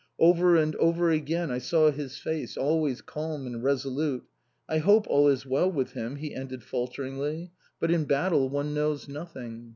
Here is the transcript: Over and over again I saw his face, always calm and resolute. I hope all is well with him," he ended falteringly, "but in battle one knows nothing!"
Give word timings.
Over 0.17 0.55
and 0.55 0.75
over 0.77 1.11
again 1.11 1.51
I 1.51 1.59
saw 1.59 1.91
his 1.91 2.17
face, 2.17 2.57
always 2.57 3.01
calm 3.03 3.45
and 3.45 3.61
resolute. 3.61 4.23
I 4.67 4.79
hope 4.79 5.05
all 5.05 5.27
is 5.27 5.45
well 5.45 5.71
with 5.71 5.91
him," 5.91 6.15
he 6.15 6.33
ended 6.33 6.63
falteringly, 6.63 7.51
"but 7.79 7.91
in 7.91 8.05
battle 8.05 8.49
one 8.49 8.73
knows 8.73 9.07
nothing!" 9.07 9.69